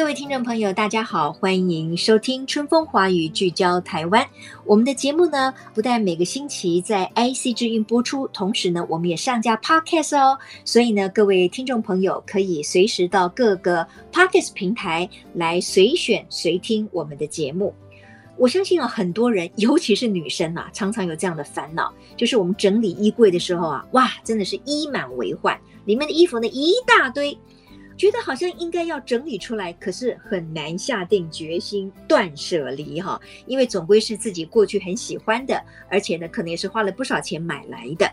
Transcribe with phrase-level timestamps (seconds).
[0.00, 4.26] 各位听众朋友，大家好，欢迎收听《春风华语》，聚焦台湾。
[4.64, 10.38] 我们的节目呢，不但每个星期在 IC 之音播出，同时呢，我们也上架 Podcast 哦。
[10.64, 17.74] 所以呢，各位听众朋友可以随时到各个 Podcast 平台来随选随听我们的节目。
[18.38, 27.36] 我相信啊，很多人，尤其是女生啊，常常有这样的烦恼，就是我们整理衣柜的时候啊，哇，真的是衣满为患，里面的衣服呢一大堆。
[28.00, 38.10] 觉得好像应该要整理出来，可是很难下定决心断舍离哈，因为总归是自己过去很喜欢的，而且呢，可能也是花了不少钱买来的。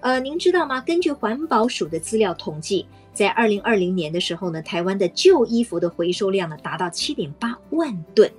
[0.00, 0.82] 呃，您知道吗？
[0.82, 8.30] 根据环保署的资料统计，在二零二零年的时候呢，台湾的旧衣服的回收量呢达到七点八万吨，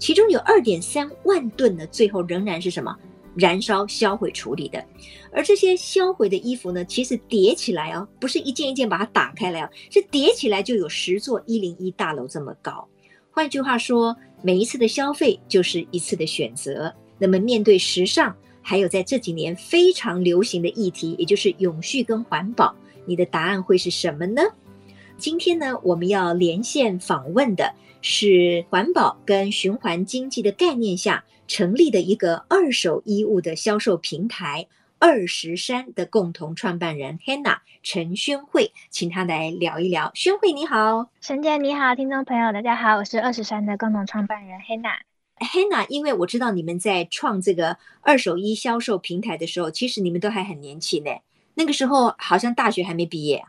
[0.00, 2.98] 其中有二点三万吨呢，最后仍然是什么？
[3.34, 4.84] 燃烧销毁处理的，
[5.32, 12.86] 而这些销毁的衣服呢，其实叠起来哦，不是一件一件把它打开来哦，是叠起来就有十座一零一大楼这么高。
[13.30, 16.92] 换句话说，每一次的消费就是一次的选择。
[17.18, 22.74] 那么面对时尚，还有在这几年非常流行的议题，也就是永续跟环保，
[23.06, 24.42] 你的答案会是什么呢？
[25.16, 27.72] 今天呢，我们要连线访问的
[28.02, 31.24] 是环保跟循环经济的概念下。
[31.52, 34.66] 成立的一个二手衣物的销售平台
[34.98, 40.10] 二十山的共同创办人 Hannah 陈宣慧，请她来聊一聊。
[40.14, 45.00] 宣慧你好，沈姐你好，听众朋友大家好，我是二十山的共同创办人 Hannah。
[45.40, 51.10] Hannah，因为我知道你们在创这个二手衣销售平台的时候，其实你们都还很年轻呢。
[51.52, 53.44] 那个时候好像大学还没毕业。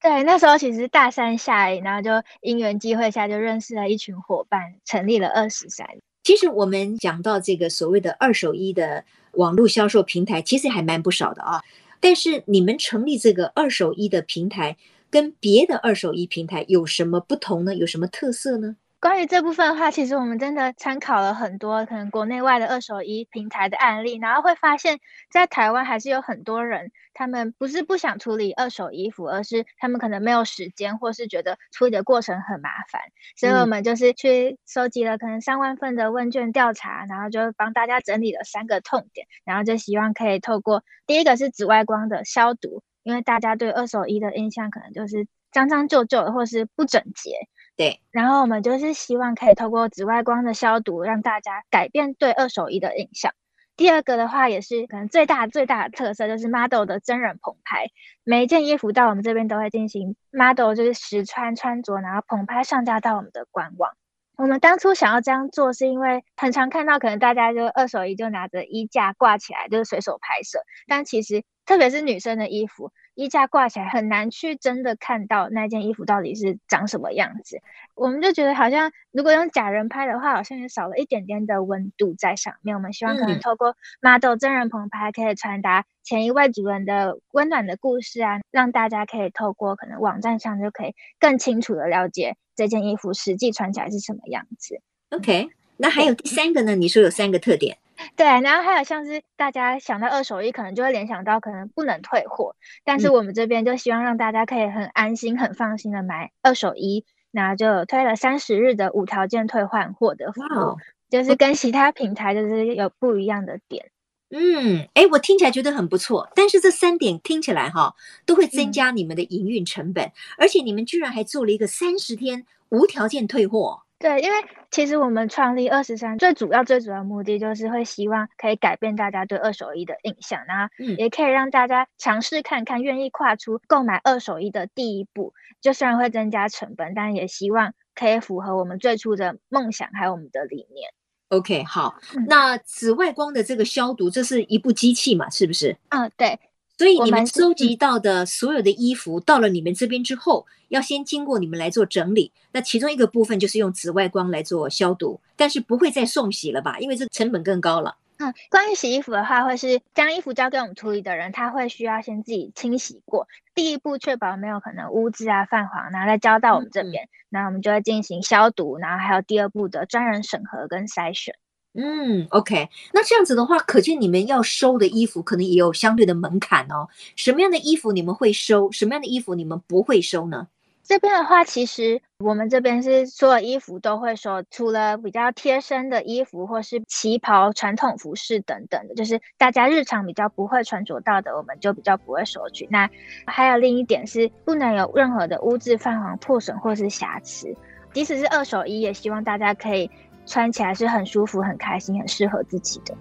[0.00, 5.88] 对，那时候其实大三下，然后就因缘际会下就认识了一群伙伴，成立了二十山。
[6.22, 11.62] 其实我们讲到这个所谓的二手衣的网络销售平台，其实还蛮不少的啊。
[12.00, 14.76] 但是你们成立这个二手衣的平台，
[15.10, 17.74] 跟别的二手衣平台有什么不同呢？
[17.74, 18.76] 有什么特色呢？
[19.00, 24.98] 关于这部分的话，其实我们真的参考了很多可能国内外的二手衣平台的案例，然后会发现，
[25.30, 33.02] 在台湾还是有很多人，他们不是不想处理二手衣服，而是他们可能没有时间，或是觉得处理的过程很麻烦。
[33.36, 47.46] 所以我们就是去收集了可能上万份的问卷调查，然后就帮大家整理了三个痛点，然后就希望可以透过第一个是紫外光的消毒，因为大家对二手衣的印象可能就是脏脏旧旧的，或是不整洁。
[47.78, 53.32] 对，然后我们就是希望可以透过紫外光的消毒，让大家改变对二手衣的印象。
[53.76, 57.86] 第二个的话，也是可能最大最大的特色，就是 model 的真人捧拍。
[58.24, 63.92] 每一件衣服到我们这边都会进行 model 就是实穿穿着，然后捧拍上架到我们的官网。
[64.36, 72.92] 我们当初想要这样做，是因为很常看到可能大家就二手衣就拿着衣架挂起来，就是随手拍摄，但其实特别是女生的衣服。
[73.14, 77.60] 衣架挂起来很难去真的看到那件衣服到底是长什么样子，
[77.94, 82.74] 我们就觉得好像如果用假人拍的话，好像也少了一点点的温度在上面。
[82.74, 94.80] 我们希望可能透过 model 真人棚拍，可以传达前一位主人的温暖的故事啊，让大家可以透过可能网站上就可以更清楚的了解这件衣服实际穿起来是什么样子。
[95.10, 96.76] OK，那还有第三个呢？
[96.76, 97.76] 你说有三个特点。
[98.16, 102.54] 对，然后还有像是大家想到二手衣，可能就会联想到可能不能退货，
[102.84, 110.76] 但是我们这边就希望让大家可以很安心、很放心的买二手衣，然后就推了三十日的无条件退换货的服务，
[111.10, 113.90] 就是跟其他平台就是有不一样的点。
[114.30, 117.94] 嗯，哎，我听起来觉得很不错，但是这三点听起来哈
[118.26, 123.82] 都会增加你们的营运成本，而且你们居然还做了一个三十天无条件退货。
[123.98, 124.36] 对，因为
[124.70, 135.34] 其实我们创立二十三最主要、最主要的目的就是会希望可以改变大家对二手衣的印象，然后也可以让大家尝试看看，愿意跨出购买二手衣的第一步。
[135.60, 140.92] 就虽然会增加成本，但也希望可以符合我们最初的梦想还有我们的理念。
[141.30, 141.98] OK，好，
[142.28, 145.28] 那紫外光的这个消毒，这是一部机器嘛？
[145.28, 145.76] 是不是？
[145.88, 146.38] 嗯，对。
[146.78, 152.32] 所以你们收集到的所有的衣服到了你们这边之后，要先经过你们来做整理。
[152.52, 156.78] 那其中一个部分就是用紫外光来做消毒，但是不会再送洗了吧？
[156.78, 157.96] 因为这成本更高了。
[158.18, 171.34] 嗯，关于洗衣服的话，会是将衣服交给我们处理的人，他会需要先自己清洗过，第一步确保没有可能污渍啊、泛黄，然后再交到我们这边，那、嗯、我们就会进行消毒，然后还有第二步的专人审核跟筛选。
[171.80, 176.88] 嗯，OK，那这样子的话，可见你们要收的衣服可能也有相对的门槛哦。
[177.14, 178.72] 什么样的衣服你们会收？
[178.72, 180.48] 什么样的衣服你们不会收呢？
[180.82, 192.66] 这边的话，其实我们这边是所有衣服都会收，除了比较贴身的衣服或是旗袍、传统服饰等等的，就是大家日常比较不会穿着到的，我们就比较不会收取。
[192.72, 192.90] 那
[193.24, 197.54] 还有另一点是，不能有任何的污渍、泛黄、破损或是瑕疵。
[197.94, 199.90] 即使是二手衣，也希望大家可以
[200.28, 202.94] 穿起来是很舒服、很开心、很适合自己的。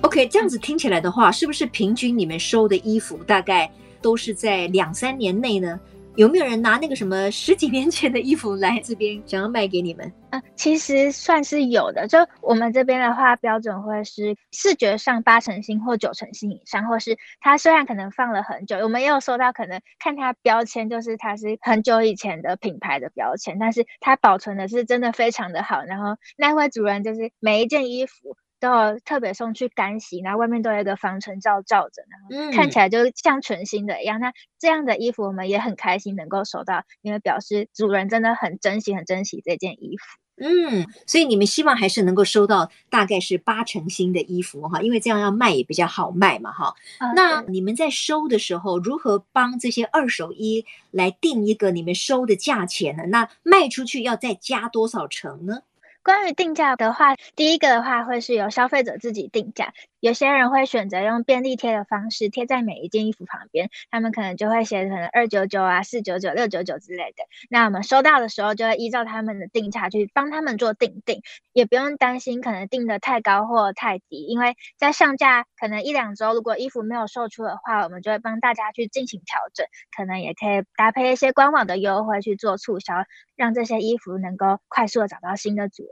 [0.00, 3.70] OK，这样子听起来的话，是不是平均你们收的衣服大概
[4.02, 5.80] 都是在两三年内呢？
[6.16, 10.06] 有没有人拿那个什么十几年前的衣服来这边 想要卖给你们？
[10.30, 12.06] 啊、呃，其实算是有的。
[12.06, 25.82] 就我们这边的话，标准会是视觉上八成新或九成新以上，或是它虽然可能放了很久，我们也有收到可能看它标签，就是它是很久以前的品牌的标签，但是它保存的是真的非常的好。
[25.82, 28.36] 然后那位主人就是每一件衣服。
[28.62, 34.20] 都有特别送去干洗，然后外面都有一个防尘罩罩着，然后看起来就像全新的一样。
[34.20, 40.04] 嗯、那这样的衣服我们也很开心能够收到，因为表示主人真的很珍惜、很珍惜这件衣服。
[40.36, 46.72] 嗯，所以你们希望还是能够收到大概是八成新的衣服哈，因为这样要卖也比较好卖嘛哈。
[47.00, 53.02] 嗯、那你们在收的时候，如何帮这些二手衣来定一个你们收的价钱呢？
[53.06, 55.62] 那卖出去要再加多少成呢？
[56.04, 59.72] 关于定价的话，第一个的话会是由消费者自己定价。
[60.00, 67.22] 有些人会选择用便利贴的方式贴在每一件衣服旁边，他们可能就会写成二九九啊、四九九、六九九之类的。
[67.48, 71.22] 那我们收到的时候，就会依照他们的定价去帮他们做定定，
[71.52, 79.64] 也不用担心可能定得太高或太低，因为在上架可能一两周，如果衣服没有售出的话，我们就会帮大家去进行调整，
[79.96, 83.04] 可能也可以搭配一些官网的优惠去做促销，
[83.36, 85.91] 让这些衣服能够快速的找到新的主。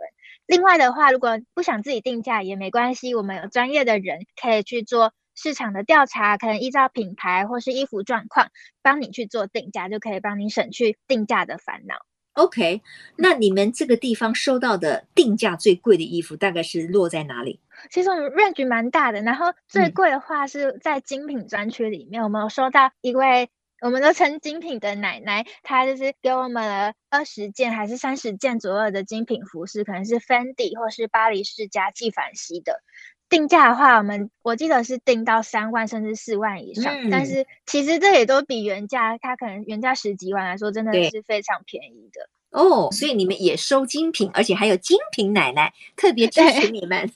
[0.50, 8.48] 另外的话，如果不想自己定价也没关系，我们有专业的人可以去做市场的调查，可能依照品牌或是衣服状况
[8.82, 11.94] 帮你去做定价，就可以帮你省去定价的烦恼。
[12.32, 12.82] OK，
[13.14, 17.60] 那你们这个地方收到的定价最贵的衣服大概是落在哪里？
[17.88, 23.48] 其实我们 range 蛮大的，然后最贵的话是在精品专区里面，嗯、我们有收到一位。
[23.80, 32.82] 我们都称精品的奶奶，她就是给我们了二十件还是三十件左右的精品服饰，可能是 Fendi 或是巴黎世家纪梵希的。
[33.30, 42.28] 定价的话，我们我记得是定到三万甚至四万以上，嗯、但是其实这也都比原价，它可能原价十几万来说，真的是非常便宜的。
[42.50, 47.08] 哦，所以你们也收精品，而且还有精品奶奶特别支持你们，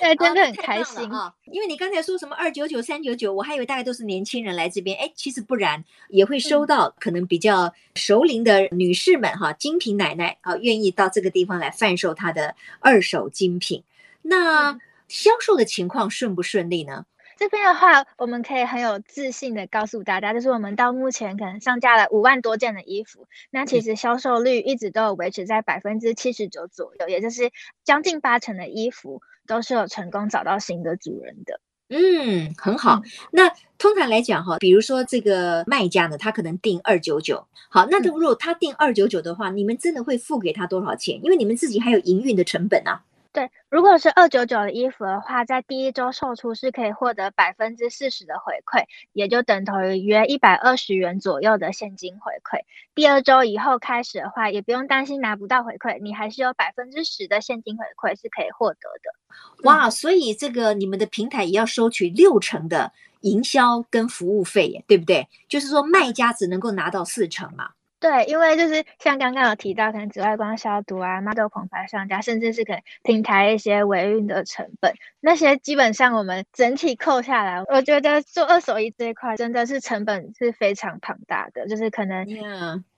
[0.00, 1.34] 对， 真的很开心啊、哦！
[1.44, 13.82] 因为你刚才说什么二九九、三九九，我还以为大概都是年轻人来这边，哎，其实不然，也会收到可能比较熟龄的女士们哈，精品奶奶啊，愿意到这个地方来贩售她的二手精品。
[14.22, 14.78] 那
[15.12, 17.04] 销售的情况顺不顺利呢？
[17.36, 27.50] 这边的话，我们可以很有自信的告诉大家，就是我们到目前可能上架了五万多件的衣服，那其实销售率一直都有维持在百分之七十九左右，也就是
[27.84, 31.60] 将近八成的衣服都是有成功找到新的主人的。
[31.90, 33.02] 嗯，很好。
[33.04, 41.20] 嗯、那通常来讲哈，比如说这个卖家呢，他可能定二九九，好，那如果他定二九九的话，嗯、你们真的会付给他多少钱？
[41.22, 43.02] 因为你们自己还有营运的成本啊。
[43.32, 48.84] 对，如果是二九九的衣服的话，在第一周售出是可以获得百分之四十的回馈，
[49.14, 52.60] 也就等同于约一百二十元左右的现金回馈。
[52.94, 59.64] 第二周以后开始的话，也不用担心拿不到回馈，你还是有百分之十的现金回馈是可以获得的。
[59.64, 65.26] 哇，所以这个你们的平台也要收取六成的营销跟服务费耶，对不对？
[65.48, 67.70] 就是说卖家只能够拿到四成嘛。
[68.02, 82.26] 对，因为就是像刚刚有提到，可能紫外光消毒啊、model 棚拍上架，甚至是可能平台一些维运的成本，那些基本上我们整体扣下来，我觉得做二手衣这一块真的是成本是非常庞大的，就是可能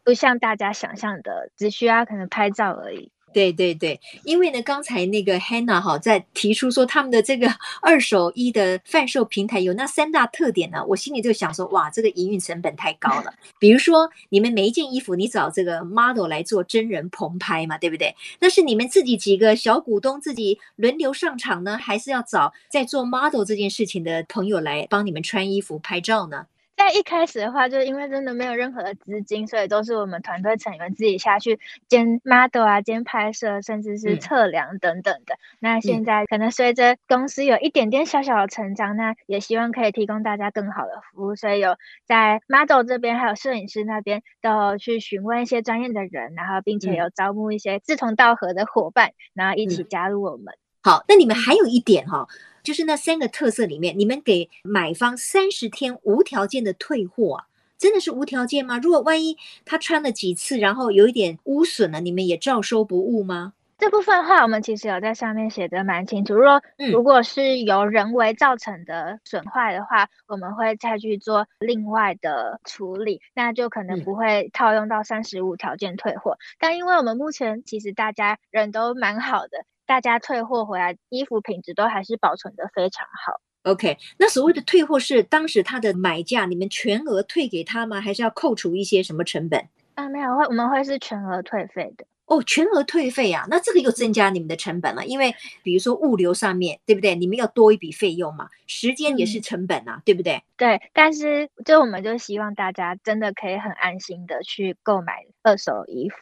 [0.03, 3.13] 不像大家想象的，只需要可能拍照而已。
[3.35, 7.49] 对对对，因为呢，刚才那个 Hannah 哈在提出说他们的这个
[7.83, 13.35] 二手衣的贩售平台有那三大特点呢，我心里就想说，哇，这个营运成本太高了。
[13.59, 18.15] 比如说，你们每一件衣服你找这个 model 来做真人棚拍嘛，对不对？
[18.39, 26.47] 那是你们自己几个小股东自己轮流上场呢，还是要找在做 model 这件事情的朋友来帮你们穿衣服拍照呢？
[26.77, 35.35] 在一开始的话，就因为真的没有任何的资金，所以都是我们团队成员自己下去兼 model 啊，兼拍摄，甚至是测量等等的。
[35.35, 41.77] 嗯、那现在可能随着公司有一点点小小的成长，那也希望可以提供大家更好的服务，所以有
[42.07, 50.55] 在 model 这边还有摄影师那边都有去询问一些专业的人，然后并且有招募一些志同道合的伙伴，然后一起加入我们。
[50.55, 52.29] 嗯、好，那你们还有一点哈、哦。
[52.65, 57.47] 就是那三个特色里面，你们给买方三十天无条件的退货啊，
[57.79, 58.79] 真的是无条件吗？
[58.79, 63.53] 如果万一他穿了几次，然后有一点污损了，你们也照收不误吗？
[63.77, 66.33] 这部分的话，我们其实有在上面写的蛮清楚。
[66.33, 76.31] 如果如果是由人为造成的损坏的话，嗯、我们会再去做另外的处理，那就可能不会套用到三十五条件退货。
[76.33, 79.67] 嗯、但因为我们目前其实大家人都蛮好的。
[79.87, 83.41] 大家退货回来，衣服品质都还是保存得非常好。
[83.65, 88.01] OK，那所谓的退货是当时他的买价，你们全额退给他吗？
[88.01, 89.69] 还是要扣除一些什么成本？
[89.95, 92.05] 啊，没有，会我们会是全额退费的。
[92.27, 97.15] 哦，全额退费啊，那这个又增加你们的成本了，因为比如说物流上面对不对？
[97.15, 100.43] 你们要多一笔费用嘛，时间也是成本啊，嗯、对不对？
[100.57, 106.17] 对，但是就我们就希望大家真的可以很安心的去购买二手衣服。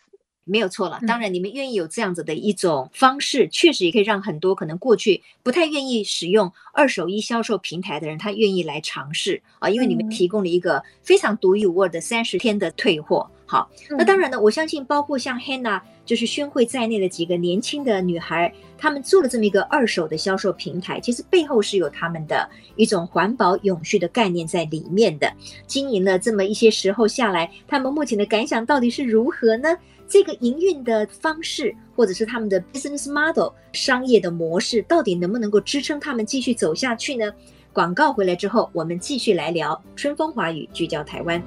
[0.44, 13.30] 没有错了，当然你们愿意有这样子的一种方式，嗯、确实也可以让很多可能过去不太愿意使用二手衣销售平台的人，他愿意来尝试啊，因为你们提供了一个非常独一无二的三十天的退货。
[13.46, 25.30] 好，那当然呢，我相信包括像 Hannah 就是宣慧在内的几个年轻的女孩，她们做了这么一个二手的销售平台，其实背后是有他们的一种环保永续的概念在里面的。
[25.66, 29.68] 经营了这么一些时候下来，他们目前的感想到底是如何呢？
[30.12, 37.32] 这个营运的方式，或者是他们的 business model 商业的模式，到底能不能够支撑他们继续走下去呢？
[37.72, 41.42] 广告回来之后，我们继续来聊春风华语，聚焦台湾。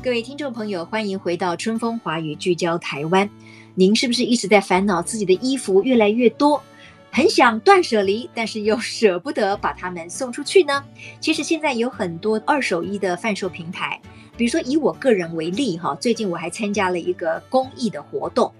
[0.00, 3.28] 各位听众朋友，欢迎回到春风华语，聚焦台湾。
[3.74, 6.62] 您是不是一直在烦恼自己的衣服越来越多？
[7.16, 10.84] 很想断舍离，但是又舍不得把它们送出去呢。
[11.20, 14.00] 其实现在有很多二手衣的贩售平台，
[14.36, 18.52] 比如说以我个人为例哈，最近我还参加了一个公益的活动，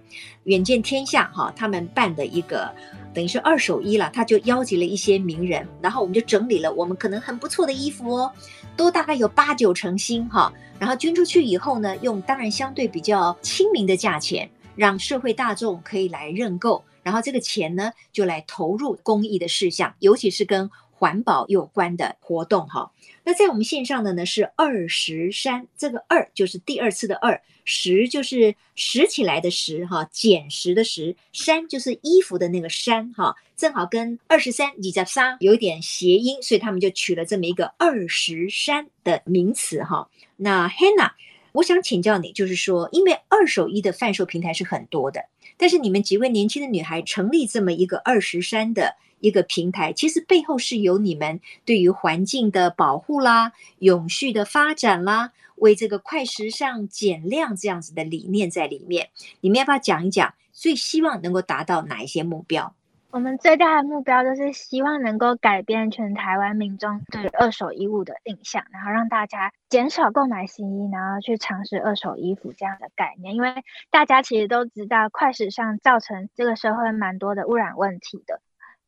[0.45, 2.73] 远见天下哈，他们办的一个
[3.13, 8.31] 等于是二手衣了，他就邀集了一些名人，然后我们就整理了我们可能很不错的衣服哦，
[8.77, 16.85] 都大概有八九成新哈，然后捐出去以后呢，用当然相对比较亲民的价钱，让社会大众可以来认购。
[17.05, 22.91] 然后这个钱呢，就来投入公益的事项，尤其是跟环保有关的活动哈。
[23.23, 40.09] 那在我们线上的呢是二十三，这个二就是第二次的二，拾就是拾起来的拾哈，捡拾的拾，三就是衣服的那个衫哈，正好跟二十三、二十三有一点谐音，所以他们就取了这么一个二十三的名词哈。
[40.37, 41.11] 那 Hanna
[41.55, 45.25] 我想请教你，就是说，因为二手衣的贩售平台是很多的。
[45.57, 59.11] 但是你们几位年轻的女孩成立这么一个二拾衫的一个平台，其实背后是有你们对于环境的保护啦、永续的发展啦、为这个快时尚减量这样子的理念在里面。
[59.41, 62.75] 你们要不要讲一讲，最希望能够达到哪一些目标？
[63.15, 73.37] 我们最大的目标就是希望能够改变全台湾民众对二手衣物的印象，然后让大家减少购买新衣，然后去尝试二手衣服这样的概念。
[73.37, 73.55] 因为
[73.93, 78.41] 大家其实都知道，快时尚造成这个社会蛮多的污染问题的。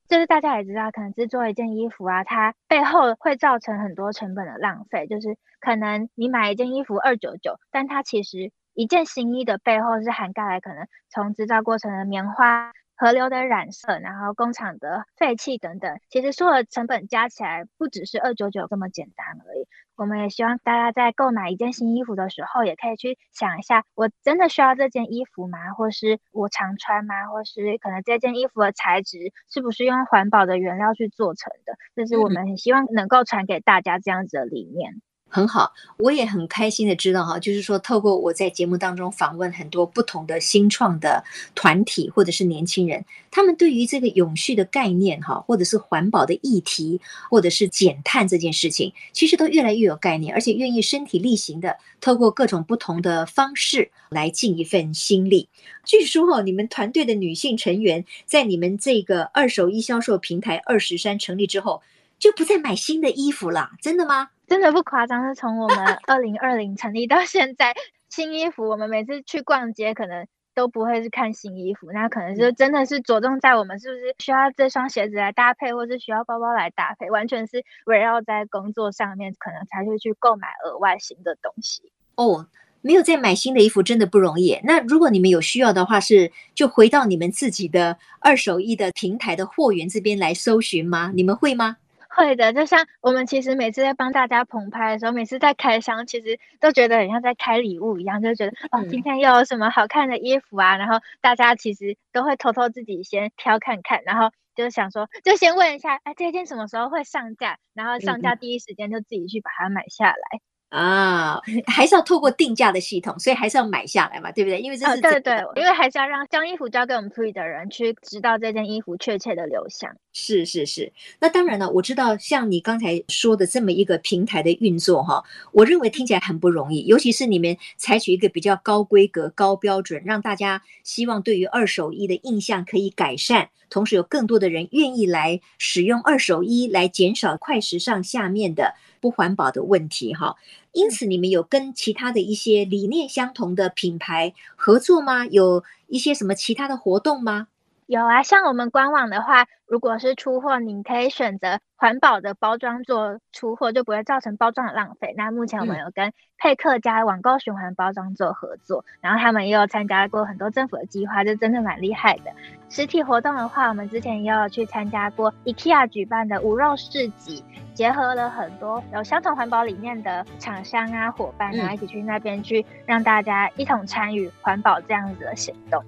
[0.08, 5.06] 就是大家也知道，可能制作一件衣服啊，它背后会造成很多成本的浪费。
[5.06, 12.72] 就是可能你买一件衣服二九九，但它其实一件新衣的背后是涵盖了可能从制造过程的棉花。
[12.96, 19.66] 河流的染色，然后工厂的废气等等，其实所有的成本加起来不只是二九九这么简单而已。
[19.96, 25.72] 我们也希望大家在购买一件新衣服的时候，也可以去想一下：我真的需要这件衣服吗？
[25.72, 27.28] 或是我常穿吗？
[27.28, 31.78] 或是可能这件衣服的材质是不是用环保的原料去做成的？
[31.94, 35.00] 这是我们很希望能够传给大家这样子的理念。
[35.28, 41.22] 很好，我也很开心的知道哈，就是说透过我在节目当中访问很多不同的新创的
[41.54, 55.48] 团体或者是年轻人，他们对于这个永续的概念哈，或者是环保的议题，或者是减碳这件事情，其实都越来越有概念，而且愿意身体力行的透过各种不同的方式来尽一份心力。
[55.84, 61.82] 据说哈，你们团队的女性成员在你们这个二手衣销售平台二拾衫成立之后，
[62.18, 64.30] 就不再买新的衣服了，真的吗？
[64.46, 67.74] 真的不夸张，是从我们 二零二零成立到现在，
[68.08, 81.90] 新衣服，我们每次去逛街可能都不会是看新衣服，那可能就真的是着重在我们是不是需要这双鞋子来搭配，或是需要包包来搭配，完全是围绕在工作上面，可能才会去购买额外新的东西。
[82.14, 82.46] 哦，
[82.80, 84.58] 没有再买新的衣服真的不容易。
[84.62, 91.10] 那如果你们有需要的话，是就回到你们自己的二手衣的平台的货源这边来搜寻吗？
[91.12, 91.78] 你们会吗？
[92.16, 100.78] 会的，就像我们其实每次在帮大家棚拍的时候，每次在开箱，其实都觉得很像在开礼物一样，就觉得哦，今天又有什么好看的衣服啊？
[100.78, 107.58] 然后大家其实都会偷偷自己先挑看看，然后就想说，就先问一下，哎，这件什么时候会上架？
[107.74, 110.40] 然后上架第一时间就自己去把它买下来。
[110.68, 114.58] 啊， 还是要透过定价的系统，所以还是要买下来嘛，对不对？
[114.60, 119.96] 因为这是、哦、对对，因为还是要让将衣服交给我们 Pre 的人去知道这件衣服确切的流向。
[120.12, 138.74] 是是是，那当然了，我知道像你刚才说的这么一个平台的运作哈，我认为听起来很不容易，尤其是你们采取一个比较高规格、高标准，让大家希望对于二手衣的印象可以改善，同时有更多的人愿意来使用二手衣，来减少快时尚下面的。
[138.98, 140.34] 不环保的问题哈，
[140.76, 145.24] 因此你们有跟其他的一些理念相同的品牌合作吗？
[145.24, 147.48] 有一些什么其他的活动吗？
[147.86, 155.14] 有啊，像我们官网的话，如果是出货，你可以选择环保的包装做出货，就不会造成包装的浪费。
[155.16, 162.32] 那目前我们有跟佩克家网购循环包装做合作，嗯、然后他们也有参加过很多政府的计划，就真的蛮厉害的。
[162.68, 175.80] 实体活动的话，我们之前也有去参加过 IKEA 举办的无肉市集，结合了很多有相同环保理念的厂商啊、伙伴啊，一起去那边去让大家一同参与环保这样子的行动。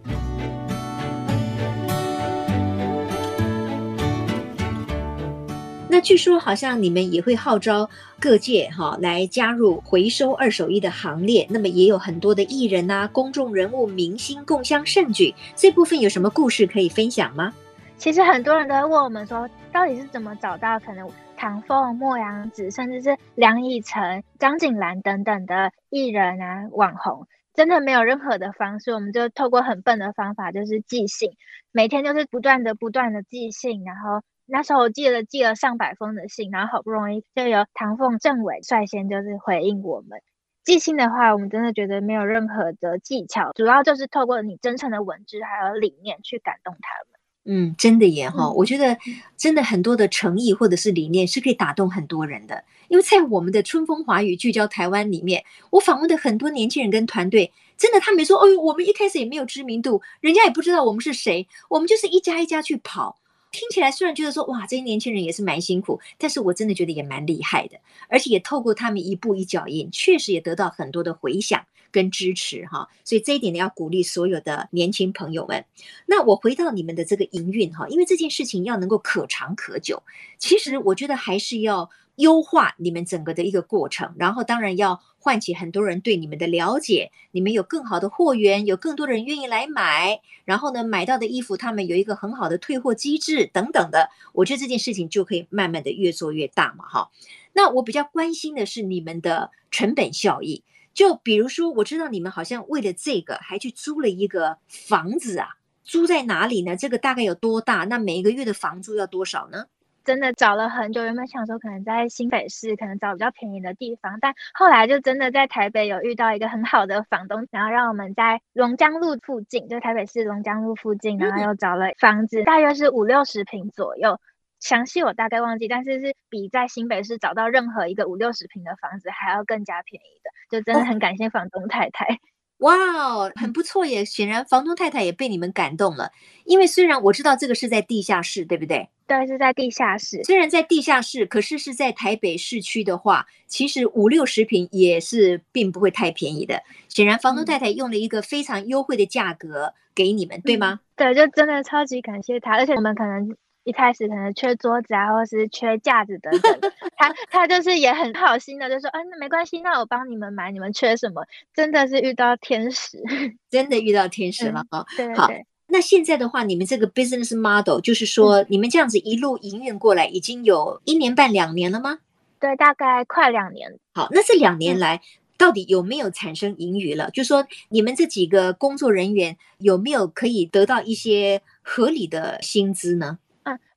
[6.00, 7.88] 据说好像你们也会号召
[8.21, 17.52] 各界哈来加入回收二手衣的行列，那么也有很多的艺人呐、公众人物、明星共襄盛举，这部分有什么故事可以分享吗？
[17.97, 31.31] 其实很多人都会问我们说，到底是怎么找到可能唐凤、莫阳子，甚至是梁以晨、张景兰等等的艺人啊、网红，真的没有任何的方式，我们就透过很笨的方法，就是寄信，
[31.73, 34.23] 每天就是不断的、不断的寄信，然后。
[34.51, 40.23] 那时候我记得寄了上百封的信，然后好不容易就由唐凤政委率先就是回应我们。
[40.65, 47.21] 寄信的话，我们真的觉得没有任何的技巧，主要就是透过你真诚的文字还有理念去感动他们。
[47.51, 48.97] 嗯，真的耶哈，我觉得
[49.37, 52.63] 真的很多的诚意或者是理念是可以打动很多人的。
[52.89, 63.19] 因为在我们的春风华语聚焦台湾里面，我访问的很多年轻人跟团队，真的他们说，哦呦，我们一开始也没有知名度，人家也不知道我们是谁，我们就是一家一家去跑。
[63.51, 72.89] 听起来虽然觉得说哇，这些年轻人也是蛮辛苦，但是我真的觉得也蛮厉害的，而且也透过他们一步一脚印，确实也得到很多的回响跟支持哈。
[73.05, 75.65] 所以这一点呢，要鼓励所有的年轻朋友们。
[76.07, 80.03] 那我回到你们的这个营运哈，因为这件事情要能够可长可久，
[80.39, 81.91] 其实我觉得还是要。
[82.19, 97.11] 优化你们整个的一个过程，然后当然要唤起很多人对你们的了解，你们有更好的货源，有更多的人愿意来买，然后呢，买到的衣服他们有一个很好的退货机制等等的，我觉得这件事情就可以慢慢的越做越大嘛，哈。
[97.53, 100.64] 那我比较关心的是你们的成本效益，
[100.95, 106.75] 就比如说我知道你们好像为了这个还去租了一个房子啊，租在哪里呢？
[106.75, 107.85] 这个大概有多大？
[107.85, 109.67] 那每一个月的房租要多少呢？
[110.09, 124.18] 真的找了很久，原本想说可能在新北市，可能找比较便宜的地方，但后来就真的在台北有遇到一个很好的房东，然后让我们在龙江路附近，就台北市龙江路附近，然后又找了房子，大约是五六十平左右，
[124.61, 132.07] 详细我大概忘记，但是是比在新北市找到任何一个五六十平的房子还要更加便宜的，就真的很感谢房东太太。
[132.14, 132.18] 哦
[132.59, 134.05] 哇哦，很不错耶！
[134.05, 136.11] 显然房东太太也被你们感动了，
[136.44, 138.88] 因为虽然我知道这个是在地下室，对不对？
[139.07, 140.23] 对，是在地下室。
[140.25, 146.62] 虽然在地下室，可是是在台北市区的话，其实五六十平也是并不会太便宜的。
[146.88, 150.81] 显然房东太太用了一个非常优惠的价格给你们，嗯、对吗？
[150.97, 153.37] 对，就真的超级感谢他，而且我们可能。
[153.68, 161.22] 一开始可能缺桌子啊，或是缺架子等等，他他就是也很好心的，就说啊，那没关系，那我帮你们买，你们缺什么？
[161.52, 162.98] 真的是遇到天使，
[163.50, 164.87] 真的遇到天使了哦。
[164.96, 165.28] 对，对，对，好，
[165.66, 171.98] 那现在的话，你们这个 business model 就是说，你们这样子一路营运过来，已经有一年半两年了吗？
[172.40, 173.78] 对，大概快两年。
[173.92, 175.02] 好，那这两年来
[175.37, 177.11] 到底有没有产生盈余了？
[177.11, 183.18] 就是说你们这几个工作人员有没有可以得到一些合理的薪资呢？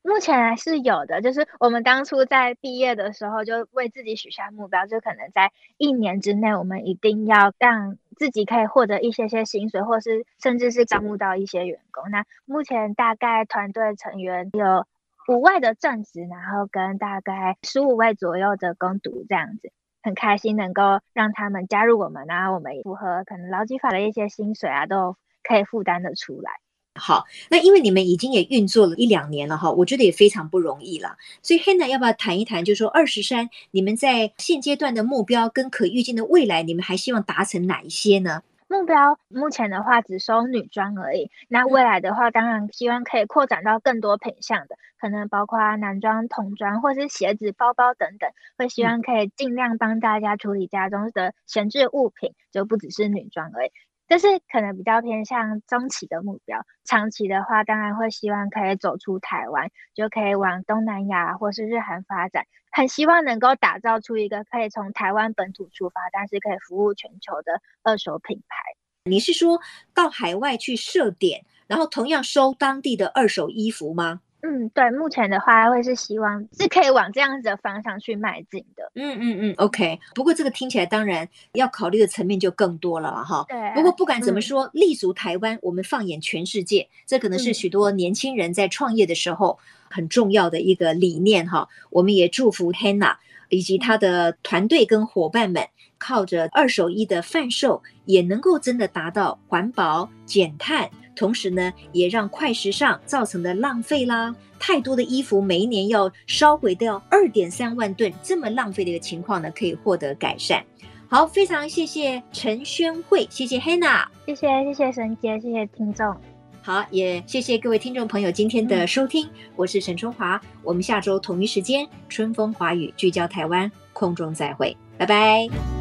[0.03, 12.09] 目前还是有的，就是我们当初在毕业的时候就为自己许下目标，就可能在一年之内，我们一定要让自己可以获得一些些薪水，或是甚至是招募到一些员工。
[12.09, 14.87] 那目前大概团队成员有
[15.27, 26.53] 五位的正职，然后跟大概十五位左右的工读这样子，很开心能够让他们加入我们，然后我们符合可能劳基法的一些薪水啊，都可以负担得出来。
[27.01, 31.17] 好，那因为你们已经也运作了一两年了哈，我觉得也非常不容易了。
[31.41, 38.43] 所以 Hannah 要不要谈一谈，就是说二十三，你们在现阶段的目标跟可预见的未来，你们还希望达成哪一些呢？
[38.67, 53.71] 目标目前的话只收女装而已，那未来的话当然希望可以扩展到更多品项的，可能包括男装、童装或是鞋子、包包等等，会希望可以尽量帮大家处理家中的闲置物品，就不只是女装而已。
[54.11, 68.57] 就是可能比较偏向中期的目标，长期的话当然会希望可以走出台湾，就可以往东南亚或是日韩发展，很希望能够打造出一个可以从台湾本土出发，但是可以服务全球的二手品牌。
[69.05, 69.61] 你是说
[69.93, 74.19] 到海外去设点，然后同样收当地的二手衣服吗？
[74.43, 78.91] 嗯，对，目前的话会是希望是可以往这样子的方向去迈进的。
[78.95, 79.99] 嗯嗯嗯，OK。
[80.15, 83.45] 不过这个听起来当然要考虑的层面就更多了哈。
[83.47, 83.73] 对啊。
[83.75, 91.69] 不过不管怎么说，嗯、立足台湾，我们放眼全世界，这可能是许多年轻人在创业的时候很重要的一个理念哈。
[91.89, 93.15] 我们也祝福 Hannah
[93.49, 95.67] 以及他的团队跟伙伴们，
[95.99, 100.89] 靠着二手衣的贩售，也能够真的达到环保减碳。
[101.15, 110.63] 同时呢，也让快时尚造成的浪费啦，太多的衣服每一年要烧毁掉二点三万吨，这么浪费的一个情况呢，可以获得改善。
[111.07, 116.15] 好，非常谢谢陈宣慧，谢谢 Hannah，谢谢谢谢沈姐，谢谢听众。
[116.61, 125.80] 好，也谢谢各位听众朋友今天的收听，嗯、我是沈春华，我们下周同一时间春风华语聚焦台湾空中再会，拜拜。